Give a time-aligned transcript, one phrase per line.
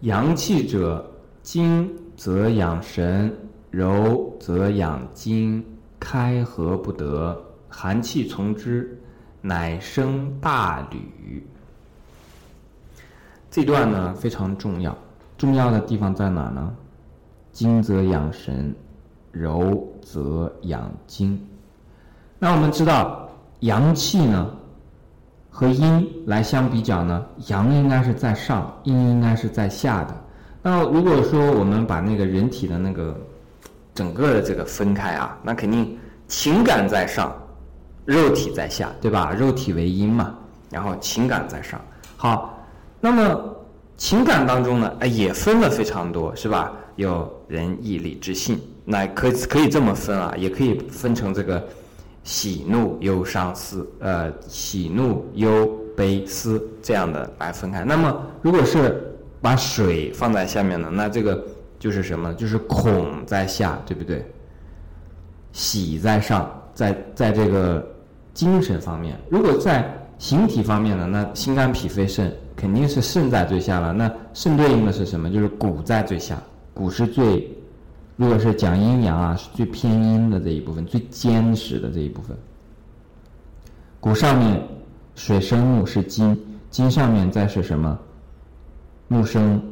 [0.00, 1.04] 阳气者，
[1.42, 3.34] 精则养神，
[3.70, 5.64] 柔则养筋，
[5.98, 7.36] 开合不得，
[7.68, 9.00] 寒气从之，
[9.40, 11.46] 乃生大履。
[13.50, 14.96] 这段呢非常重要，
[15.38, 16.74] 重要的地方在哪呢？
[17.52, 18.74] 精则养神，
[19.32, 21.42] 柔则养筋。
[22.38, 24.54] 那我们知道，阳气呢
[25.58, 30.14] 和阴来相比较呢，阳应该是在上，阴应该是在下的。
[30.60, 33.18] 那如果说我们把那个人体的那个
[33.94, 35.96] 整个的这个分开啊，那肯定
[36.28, 37.34] 情感在上，
[38.04, 39.32] 肉体在下，对吧？
[39.32, 40.34] 肉体为阴嘛，
[40.70, 41.80] 然后情感在上。
[42.18, 42.62] 好，
[43.00, 43.56] 那么
[43.96, 46.70] 情感当中呢，哎，也分了非常多，是吧？
[46.96, 51.66] 有仁义礼智信，那可以可以这么分啊，也可以分成这个。
[52.26, 55.64] 喜怒忧伤思，呃，喜怒忧
[55.96, 57.84] 悲思这样的来分开。
[57.84, 60.90] 那么，如果是把水放在下面呢？
[60.92, 61.40] 那这个
[61.78, 62.34] 就是什么？
[62.34, 64.26] 就是恐在下，对不对？
[65.52, 67.86] 喜在上，在在这个
[68.34, 69.16] 精神方面。
[69.30, 71.06] 如果在形体方面呢？
[71.06, 73.92] 那心肝脾肺肾肯定是肾在最下了。
[73.92, 75.30] 那肾对应的是什么？
[75.30, 76.42] 就是骨在最下，
[76.74, 77.48] 骨是最。
[78.16, 82.34] 如果是讲阴阳啊，是最偏阴的这一部分，最坚实的这一部分。
[84.00, 84.62] 骨上面
[85.14, 86.34] 水生木是金，
[86.70, 87.98] 金上面再是什么？
[89.08, 89.62] 木生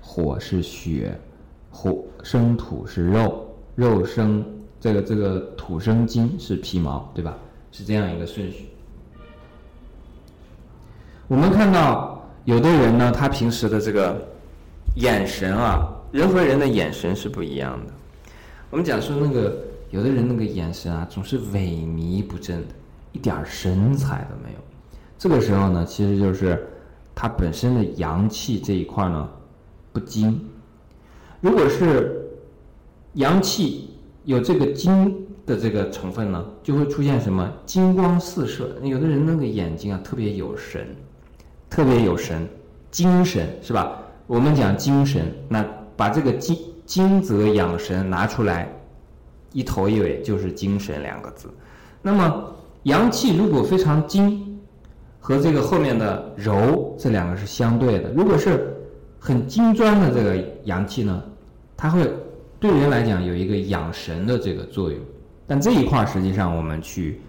[0.00, 1.18] 火是血，
[1.72, 4.44] 火生土是肉，肉生
[4.80, 7.36] 这个这个土生金是皮毛，对吧？
[7.72, 8.68] 是这样一个顺序。
[11.26, 14.16] 我们看到有的人呢，他平时的这个
[14.94, 15.88] 眼神啊。
[16.12, 17.92] 人和人的眼神是不一样的。
[18.68, 19.56] 我们讲说那个
[19.90, 22.74] 有的人那个眼神啊，总是萎靡不振的，
[23.12, 24.58] 一点神采都没有。
[25.18, 26.68] 这个时候呢，其实就是
[27.14, 29.26] 他本身的阳气这一块呢
[29.90, 30.38] 不精。
[31.40, 32.28] 如果是
[33.14, 33.88] 阳气
[34.24, 38.76] 有这个精的这个成分呢，就会出现什么金光四射。
[38.82, 40.94] 有的人那个眼睛啊特别有神，
[41.70, 42.46] 特别有神，
[42.90, 43.98] 精神是吧？
[44.26, 45.64] 我们讲精神那。
[46.02, 48.68] 把这个精精则养神拿出来，
[49.52, 51.48] 一头一尾就是精神两个字。
[52.02, 52.52] 那么
[52.82, 54.58] 阳气如果非常精，
[55.20, 58.10] 和这个后面的柔这两个是相对的。
[58.14, 58.76] 如果是
[59.20, 61.22] 很精专的这个阳气呢，
[61.76, 62.12] 它会
[62.58, 64.98] 对人来讲有一个养神的这个作用。
[65.46, 67.20] 但这一块实际上我们去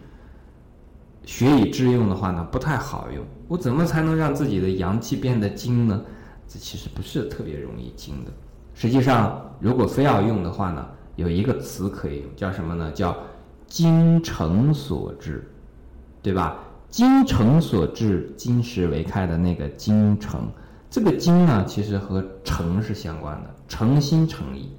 [1.26, 3.24] 学以致用的话呢，不太好用。
[3.48, 6.04] 我怎么才能让自己的阳气变得精呢？
[6.48, 8.32] 这其实不是特别容易精的。
[8.74, 10.86] 实际上，如果非要用的话呢，
[11.16, 12.92] 有一个词可以用，叫什么呢？
[12.92, 13.16] 叫
[13.68, 15.48] “精诚所至”，
[16.22, 20.48] 对吧？“精诚所至，金石为开”的那个“精诚”，
[20.90, 24.72] 这个“精”呢，其实和诚是相关的，诚心诚意，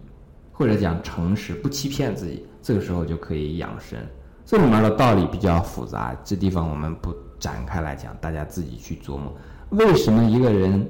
[0.53, 3.99] 或者讲诚实，不欺骗自己，这个时候就可以养生。
[4.45, 9.33] 这里面的道理比较复杂，这地方我们不展开来讲，大家自己去琢磨。
[9.71, 10.89] 为什么一个人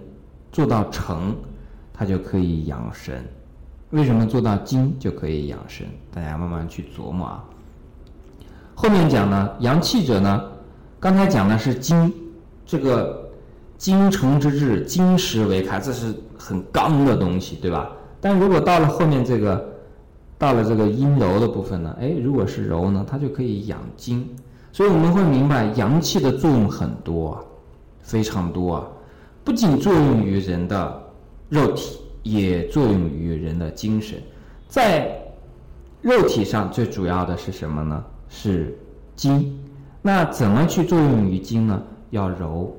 [0.51, 1.37] 做到诚？
[1.97, 3.25] 它就可以养神，
[3.91, 5.87] 为什么做到精就可以养神？
[6.13, 7.45] 大家慢慢去琢磨啊。
[8.75, 10.43] 后面讲呢，阳气者呢，
[10.99, 12.13] 刚才讲的是精，
[12.67, 13.31] 这个
[13.79, 17.93] 精诚之志，金石为开，这是很刚的东西，对吧？
[18.21, 19.65] 但如果到了后面这个，
[20.37, 24.29] 到了这个阴柔的部分呢，哎，如果是柔呢，它就可以养精。
[24.73, 27.39] 所以我们会明白，阳气的作用很多，
[28.01, 28.85] 非常多啊，
[29.45, 31.04] 不仅作用于人的。
[31.49, 34.19] 肉体也作用于人的精神，
[34.67, 35.15] 在
[36.01, 38.05] 肉体上最主要的是什么呢？
[38.29, 38.77] 是
[39.15, 39.61] 筋。
[40.03, 41.83] 那怎么去作用于精呢？
[42.11, 42.75] 要柔。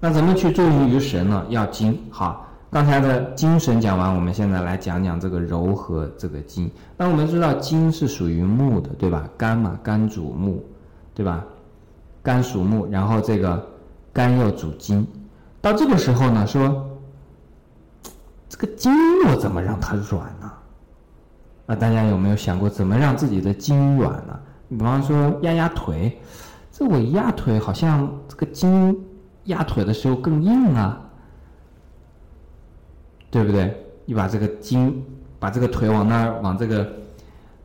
[0.00, 1.46] 那怎么去作用于神呢？
[1.48, 1.98] 要精。
[2.10, 6.70] 好，刚才的精神讲完，我们现在来讲讲这个柔和这个筋。
[6.96, 9.28] 那我们知道筋是属于木的，对吧？
[9.38, 10.64] 肝嘛，肝主木，
[11.14, 11.44] 对吧？
[12.22, 13.66] 肝属木，然后这个
[14.12, 15.06] 肝又主筋。
[15.60, 16.88] 到这个时候呢，说。
[18.52, 18.92] 这个筋
[19.26, 20.52] 我怎么让它软呢？
[21.64, 24.38] 啊，大家有没有想过怎么让自己的筋软呢？
[24.68, 26.20] 你比方说压压腿，
[26.70, 28.94] 这我压腿好像这个筋
[29.44, 31.00] 压腿的时候更硬啊，
[33.30, 33.74] 对不对？
[34.04, 35.02] 你把这个筋，
[35.38, 36.92] 把这个腿往那儿往这个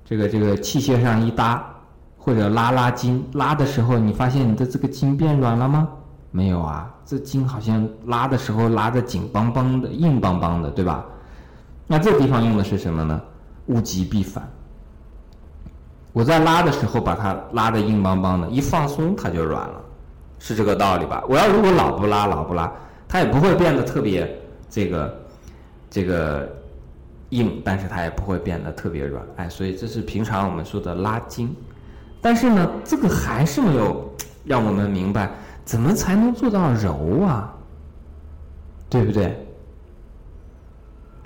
[0.05, 1.69] 这个这个器械上一搭，
[2.17, 5.89] 或者拉拉筋，拉的时候你发现你的这个筋变软了吗？
[6.31, 11.05] 没有啊，这筋好像拉的时候拉的紧邦邦的、硬邦邦的，对吧？
[11.87, 13.21] 那这地方用的是什么呢？
[13.67, 14.47] 物极必反。
[16.13, 19.81] 我在拉的时候把它拉的硬邦邦的，一放松它就软了，
[20.39, 21.23] 是这个道理吧？
[21.29, 22.71] 我要如果老不拉、老不拉，
[23.07, 24.39] 它也不会变得特别
[24.69, 25.19] 这个
[25.89, 26.49] 这个
[27.29, 29.23] 硬，但是它也不会变得特别软。
[29.37, 31.55] 哎，所以这是平常我们说的拉筋。
[32.19, 34.13] 但是呢，这个还是没有
[34.43, 35.29] 让我们明白
[35.67, 37.53] 怎么才能做到柔啊，
[38.89, 39.37] 对不对？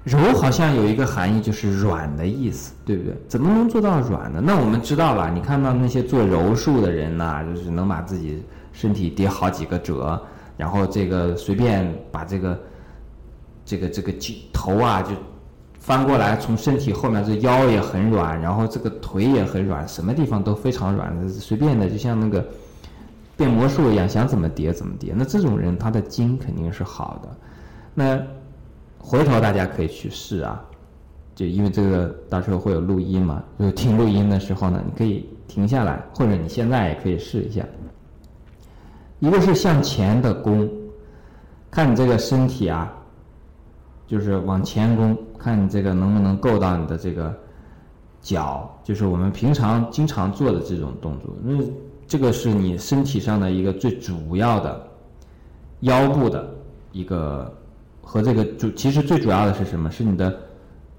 [0.04, 3.16] 柔好像有一个含义，就是软的意思，对不对？
[3.28, 4.42] 怎么能做到软呢？
[4.44, 8.44] 那我们知道了，你看到那些做柔术的人呐，就是能把自己
[8.74, 10.20] 身体叠好几个褶，
[10.58, 12.60] 然后这个随便把这个
[13.64, 14.12] 这个这个
[14.52, 15.12] 头啊就
[15.78, 22.44] 翻过来，从身体后面这腰也很软，然后这个腿也很软，什么地方都非常软，随便的就像那个
[23.42, 25.14] 变魔术一样，想怎么叠怎么叠。
[25.18, 27.30] 那这种人他的筋肯定是好的，
[27.94, 28.22] 那。
[29.04, 30.64] 回头大家可以去试啊，
[31.34, 37.66] 就因为这个到时候会有录音嘛，就听录音的时候呢，你可以停下来，或者你现在也可以试一下。
[39.18, 40.70] 一个是向前的弓，
[41.72, 42.94] 看你这个身体啊，
[44.06, 47.36] 就是往前弓，看你这个能不能够到你的这个
[48.22, 51.36] 脚，就是我们平常经常做的这种动作。
[51.42, 51.58] 那
[52.12, 54.86] 这个是你身体上的一个最主要的
[55.80, 56.46] 腰部的
[56.92, 57.50] 一个。
[58.04, 59.90] 和这个主其实最主要的是什么？
[59.90, 60.38] 是你的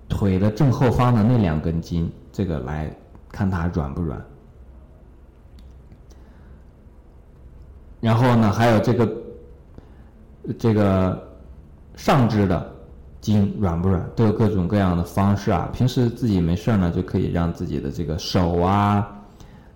[0.09, 2.91] 腿的正后方的那两根筋，这个来
[3.31, 4.25] 看它软不软。
[8.01, 9.13] 然后呢，还有这个
[10.59, 11.23] 这个
[11.95, 12.73] 上肢的
[13.21, 15.69] 筋软不软，都有各种各样的方式啊。
[15.75, 19.22] 平时自己没事呢，就可以让自己的这个手啊、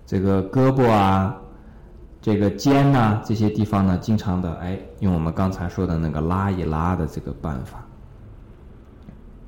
[0.07, 1.37] 这个胳膊啊。
[2.23, 7.87] 这个肩呐，这些地方呢，经常的哎，用我们刚才说的那个拉一拉的这个办法，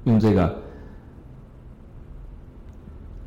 [0.05, 0.56] 用这个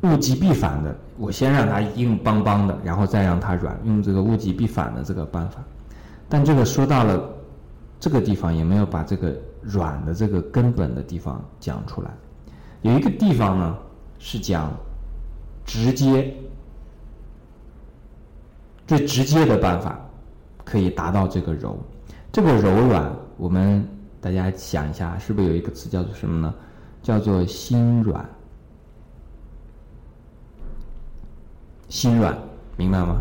[0.04, 5.62] 物极必反的，我先让它硬邦邦的，然后再让它软，用这个物极必反的这个办法。
[6.30, 7.22] 但这个说到了
[8.00, 12.10] 这个地方，也没有把这个软的这个根本的地方讲出来。
[12.80, 13.76] 有一个地方呢，
[14.18, 14.72] 是讲
[15.66, 16.34] 直接。
[18.96, 19.98] 最直接的办法，
[20.66, 21.78] 可以达到这个柔。
[22.30, 23.82] 这个柔软，我们
[24.20, 26.52] 大家想一下，是不是有一个词叫做什么呢？
[27.02, 28.28] 叫做心软。
[31.88, 32.36] 心软，
[32.76, 33.16] 明白吗？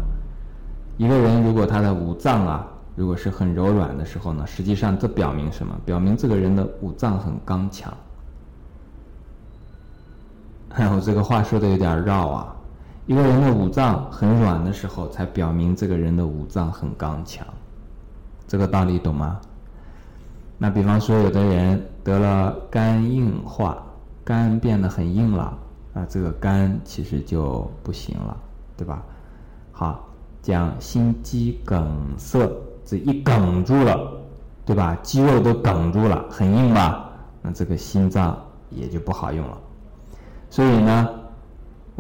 [0.98, 5.74] 一个人如果他的五脏啊，如果是很柔软的时候呢，实际上这表明什么？
[5.86, 7.94] 表明这个人的五脏很刚强。
[10.72, 12.58] 哎， 我这个话说的有点绕啊。
[13.12, 17.46] 一个人的五脏很软的时候，才表明这个人的五脏很刚强，
[18.48, 19.38] 这个道理懂吗？
[20.58, 23.84] 那比方说，有的人得了肝硬化，
[24.24, 25.58] 肝变得很硬了，
[25.94, 28.38] 啊，这个肝其实就不行了，
[28.78, 29.04] 对吧？
[29.74, 30.08] 好，
[30.42, 32.50] 讲心肌梗塞，
[32.86, 34.10] 这一梗住了，
[34.66, 34.98] 对吧？
[35.04, 37.10] 肌肉都梗住了，很硬吧？
[37.42, 39.58] 那这个心脏也就不好用了。
[40.50, 41.10] 所以呢？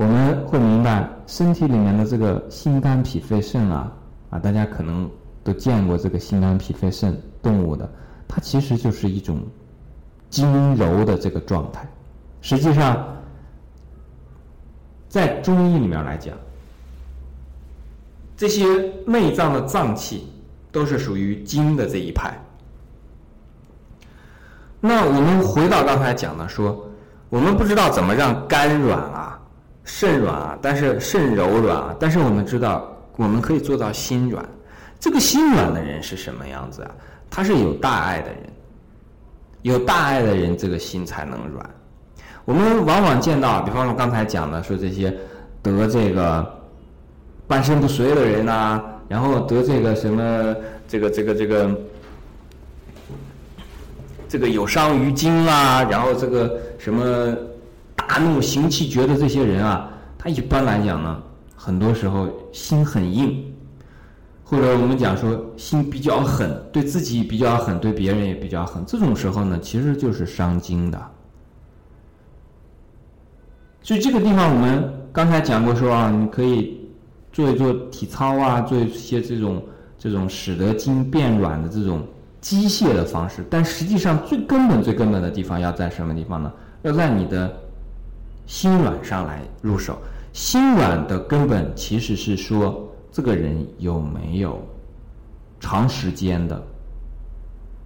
[0.01, 3.91] 我们会明白，身体里面的这个心肝脾肺肾啊，
[4.31, 5.07] 啊，大家可能
[5.43, 7.87] 都见过这个心肝脾肺肾动物的，
[8.27, 9.39] 它其实就是一种
[10.27, 11.87] 精柔的这个状态。
[12.41, 13.15] 实际上，
[15.07, 16.35] 在中医里面来讲，
[18.35, 18.65] 这些
[19.05, 20.33] 内脏的脏器
[20.71, 22.35] 都是属于精的这一派。
[24.79, 26.89] 那我们回到刚才讲的，说
[27.29, 29.37] 我们不知道怎么让肝软啊。
[29.83, 34.45] 肾软啊，但是肾柔软啊，但是我们知道，我们可以做到心软。
[34.99, 36.91] 这个心软的人是什么样子啊？
[37.29, 38.37] 他是有大爱的人，
[39.63, 41.67] 有大爱的人，这个心才能软。
[42.45, 45.11] 我们往往见到，比方说刚才讲的，说这些
[45.63, 46.45] 得这个
[47.47, 50.55] 半身不遂的人呐，然后得这个什么
[50.87, 51.77] 这个这个这个
[54.29, 57.35] 这个有伤于筋啦，然后这个什么。
[58.11, 61.23] 大怒行气绝的这些人啊，他一般来讲呢，
[61.55, 63.41] 很多时候心很硬，
[64.43, 68.83] 或者我们讲说心比较狠，对自己比较狠，对别人也比较狠。
[68.85, 71.01] 这种时候呢，其实就是伤筋的。
[73.81, 76.85] 所以这个地方我们刚才讲过说啊，你可以
[77.31, 79.63] 做一做体操啊，做一些这种
[79.97, 82.05] 这种使得筋变软的这种
[82.41, 83.41] 机械的方式。
[83.49, 86.51] 但实际上最根本、最根本的地方要在什么地方呢？
[86.81, 87.49] 要在你的。
[88.51, 89.97] 心软上来入手，
[90.33, 94.61] 心软的根本其实是说这个人有没有
[95.57, 96.61] 长时间的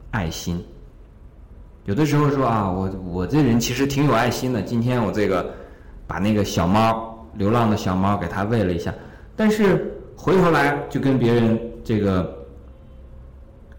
[0.10, 0.65] 爱心。
[1.86, 4.60] 有的时候说啊，我我这人其实挺有爱心的。
[4.60, 5.53] 今天我这个
[6.07, 8.91] 把那个小猫流浪的小猫给它喂了一下，
[9.36, 12.36] 但是回头来就跟别人这个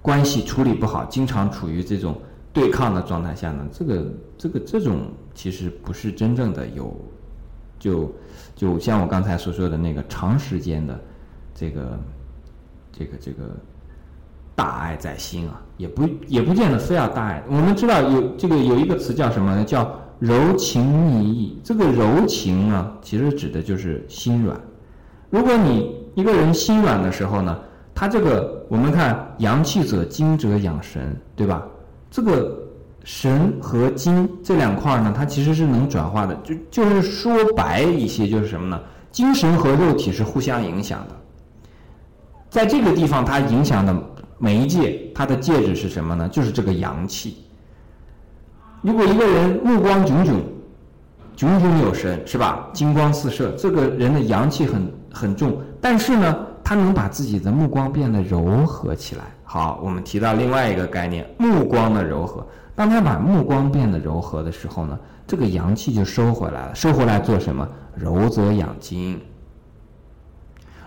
[0.00, 2.16] 关系处理不好，经常处于这种
[2.56, 4.06] 对抗的状态下呢，这个
[4.38, 6.96] 这个这种其实不是真正的有，
[7.78, 8.10] 就
[8.54, 10.98] 就像我刚才所说的那个长时间的
[11.54, 12.00] 这个
[12.90, 13.54] 这个这个
[14.54, 17.44] 大爱在心啊，也不也不见得非要大爱。
[17.46, 19.62] 我们知道有这个有一个词叫什么呢？
[19.62, 21.60] 叫柔情蜜意。
[21.62, 24.58] 这个柔情呢，其实指的就是心软。
[25.28, 27.58] 如果你一个人心软的时候呢，
[27.94, 31.62] 他这个我们看阳气者精者养神，对吧？
[32.16, 32.58] 这个
[33.04, 36.34] 神和精这两块呢，它其实是能转化的。
[36.42, 38.80] 就就是说白一些，就是什么呢？
[39.12, 41.16] 精神和肉体是互相影响的。
[42.48, 43.94] 在这个地方，它影响的
[44.38, 46.26] 媒介，它的介质是什么呢？
[46.30, 47.44] 就是这个阳气。
[48.80, 50.42] 如果一个人目光炯炯，
[51.36, 52.66] 炯炯有神，是吧？
[52.72, 56.34] 金光四射，这个人的阳气很很重，但是呢，
[56.68, 59.22] 他能把自己的目光变得柔和起来。
[59.44, 62.44] 好，我们提到另外一个概念，目光的柔和。
[62.74, 66.74] 当他把目光变得柔和的时候呢，这个阳气就收回来了。
[66.74, 67.68] 收回来做什么？
[67.94, 69.16] 柔则养精。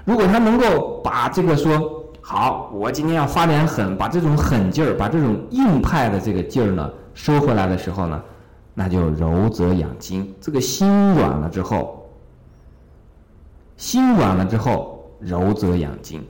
[0.03, 8.21] 如果他能够把这个说好，我今天要发点狠，把这种狠劲儿，把这种硬派的这个劲儿呢收回来的时候呢，
[8.73, 10.29] 那就柔则养精。
[10.41, 12.05] 这个心软了之后，
[13.77, 16.23] 心软了之后，柔则养精。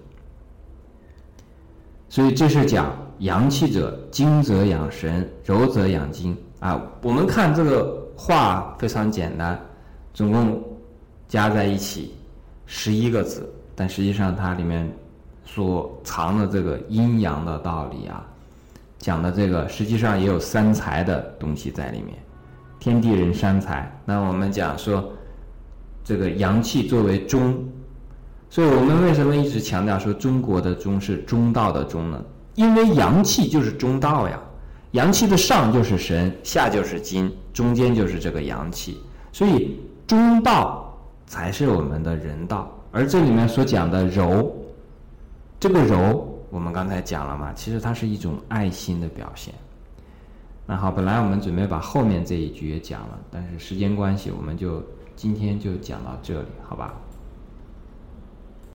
[2.08, 6.82] 所以这是讲阳气者，精则养神，柔则养精啊。
[7.04, 9.60] 我们看这个话非常简单，
[10.14, 10.60] 总共
[11.28, 12.16] 加在一起
[12.66, 13.48] 十一个字。
[13.76, 14.92] 但实际上，它里面
[15.46, 18.26] 所藏的这个阴阳的道理啊，
[18.98, 22.18] 讲的这个实际上也有三才的东西在里面，
[22.80, 23.90] 天地人三才。
[24.04, 25.12] 那我们讲说，
[26.04, 27.58] 这个阳气作为中，
[28.50, 32.20] 所以我们为什么一直强调说中国的中是中道的中呢？
[32.56, 34.40] 因为阳气就是中道呀，
[34.92, 38.98] 阳气的上就是神，下就是金，中间就是这个阳气，
[39.32, 42.70] 所以中道才是我们的人道。
[42.92, 44.52] 而这里面所讲的柔，
[45.60, 49.54] 这个柔，我们刚才讲了嘛，其实它是一种爱心的表现。
[50.66, 54.84] 那好，本来我们准备把后面这一句也讲了，但是时间关系，我们就
[55.16, 56.96] 今天就讲到这里，好吧？